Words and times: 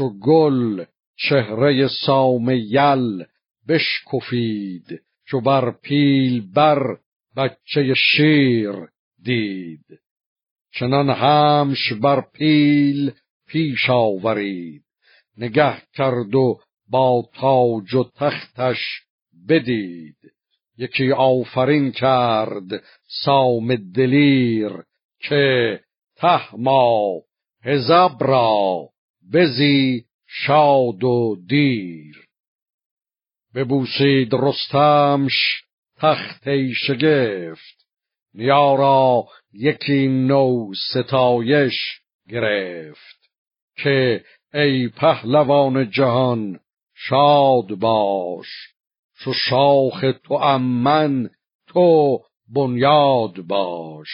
چو 0.00 0.18
گل 0.18 0.84
چهره 1.16 1.88
سام 2.06 2.50
یل 2.50 3.24
بشکفید 3.68 5.02
چو 5.26 5.40
بر 5.40 5.70
پیل 5.70 6.52
بر 6.54 6.96
بچه 7.36 7.94
شیر 7.94 8.72
دید. 9.24 9.84
چنان 10.72 11.10
همش 11.10 11.92
بر 11.92 12.20
پیل 12.32 13.12
پیش 13.46 13.90
آورید. 13.90 14.84
نگه 15.36 15.82
کرد 15.94 16.34
و 16.34 16.60
با 16.90 17.28
تاج 17.34 17.94
و 17.94 18.04
تختش 18.14 19.02
بدید. 19.48 20.16
یکی 20.78 21.12
آفرین 21.12 21.92
کرد 21.92 22.84
سام 23.24 23.74
دلیر 23.76 24.70
که 25.28 25.80
تهما 26.16 27.20
هزب 27.64 28.16
را 28.20 28.90
بزی 29.32 30.04
شاد 30.26 31.04
و 31.04 31.36
دیر. 31.48 32.26
ببوسید 33.54 34.34
رستمش 34.34 35.62
تخت 35.96 36.44
شگفت. 36.72 37.86
نیارا 38.34 39.24
یکی 39.52 40.08
نو 40.08 40.74
ستایش 40.90 42.00
گرفت. 42.28 43.30
که 43.76 44.24
ای 44.54 44.88
پهلوان 44.88 45.90
جهان 45.90 46.60
شاد 46.94 47.66
باش. 47.66 48.48
چو 49.20 49.32
شاخ 49.32 50.04
تو 50.24 50.34
امن 50.34 51.30
تو 51.66 52.18
بنیاد 52.48 53.40
باش. 53.40 54.08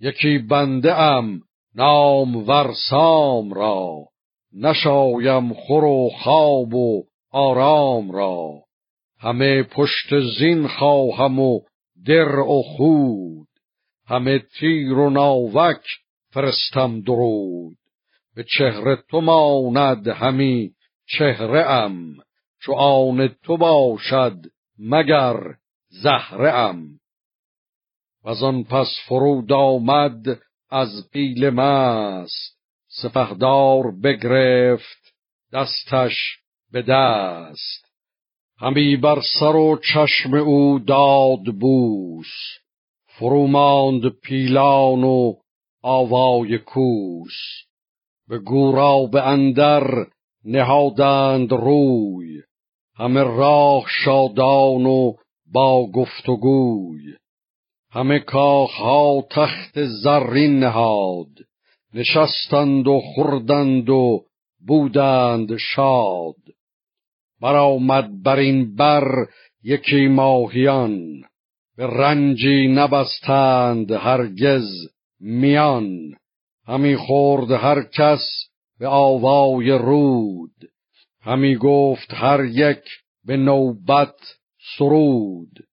یکی 0.00 0.38
بنده 0.38 0.94
ام 0.94 1.42
نام 1.74 2.36
ورسام 2.36 3.52
را. 3.52 4.06
نشایم 4.56 5.52
خور 5.52 5.84
و 5.84 6.10
خواب 6.22 6.74
و 6.74 7.04
آرام 7.30 8.10
را. 8.12 8.52
همه 9.18 9.62
پشت 9.62 10.20
زین 10.38 10.68
خواهم 10.68 11.38
و 11.38 11.60
در 12.06 12.38
و 12.38 12.62
خود. 12.62 13.48
همه 14.06 14.38
تیر 14.38 14.92
و 14.92 15.10
ناوک 15.10 15.82
فرستم 16.30 17.00
درود. 17.00 17.76
به 18.34 18.44
چهره 18.58 18.96
تو 19.10 19.20
ماند 19.20 20.08
همی 20.08 20.70
چهره 21.06 21.70
ام 21.70 22.16
چو 22.60 22.72
آن 22.72 23.28
تو 23.42 23.56
باشد 23.56 24.36
مگر 24.78 25.36
زهره 25.88 26.52
ام 26.52 27.00
و 28.24 28.28
آن 28.28 28.64
پس 28.64 28.88
فرود 29.08 29.52
آمد 29.52 30.38
از 30.70 31.10
پیل 31.12 31.50
مست. 31.50 32.55
سپهدار 33.02 33.90
بگرفت 34.04 35.14
دستش 35.52 36.38
به 36.72 36.82
دست. 36.82 37.86
همی 38.58 38.96
بر 38.96 39.20
سر 39.40 39.56
و 39.56 39.78
چشم 39.94 40.34
او 40.34 40.78
داد 40.78 41.44
بوس. 41.60 42.32
فرو 43.06 43.46
ماند 43.46 44.08
پیلان 44.08 45.04
و 45.04 45.34
آوای 45.82 46.58
کوس. 46.58 47.36
به 48.28 48.38
گورا 48.38 49.06
به 49.06 49.22
اندر 49.22 50.06
نهادند 50.44 51.52
روی. 51.52 52.42
همه 52.94 53.22
راه 53.22 53.84
شادان 54.04 54.86
و 54.86 55.12
با 55.52 55.86
گفت 55.86 56.28
و 56.28 56.36
گوی 56.36 57.16
همه 57.90 58.18
کاخها 58.18 59.22
تخت 59.30 59.84
زرین 59.84 60.58
نهاد. 60.58 61.45
نشستند 61.96 62.86
و 62.88 63.00
خوردند 63.00 63.90
و 63.90 64.24
بودند 64.66 65.56
شاد. 65.56 66.34
برآمد 67.40 68.22
بر 68.22 68.38
این 68.38 68.76
بر 68.76 69.26
یکی 69.62 70.06
ماهیان 70.06 71.22
به 71.76 71.86
رنجی 71.86 72.68
نبستند 72.68 73.92
هرگز 73.92 74.68
میان. 75.20 76.14
همی 76.66 76.96
خورد 76.96 77.50
هر 77.50 77.82
کس 77.82 78.48
به 78.78 78.88
آوای 78.88 79.70
رود. 79.70 80.54
همی 81.20 81.56
گفت 81.56 82.14
هر 82.14 82.44
یک 82.44 82.84
به 83.24 83.36
نوبت 83.36 84.16
سرود. 84.78 85.66